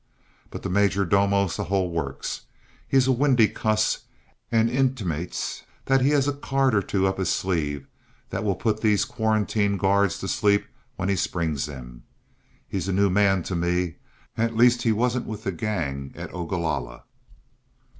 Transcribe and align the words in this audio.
But 0.49 0.63
the 0.63 0.69
major 0.71 1.05
domo's 1.05 1.55
the 1.57 1.65
whole 1.65 1.91
works; 1.91 2.47
he's 2.87 3.05
a 3.05 3.11
windy 3.11 3.47
cuss, 3.47 3.99
and 4.51 4.67
intimates 4.67 5.61
that 5.85 6.01
he 6.01 6.09
has 6.09 6.27
a 6.27 6.33
card 6.33 6.73
or 6.73 6.81
two 6.81 7.05
up 7.05 7.19
his 7.19 7.29
sleeve 7.29 7.85
that 8.31 8.43
will 8.43 8.55
put 8.55 8.81
these 8.81 9.05
quarantine 9.05 9.77
guards 9.77 10.17
to 10.17 10.27
sleep 10.27 10.65
when 10.95 11.07
he 11.07 11.15
springs 11.15 11.67
them. 11.67 12.01
He's 12.67 12.87
a 12.87 12.93
new 12.93 13.11
man 13.11 13.43
to 13.43 13.55
me; 13.55 13.97
at 14.35 14.57
least 14.57 14.81
he 14.81 14.91
wasn't 14.91 15.27
with 15.27 15.43
the 15.43 15.51
gang 15.51 16.13
at 16.15 16.33
Ogalalla." 16.33 17.03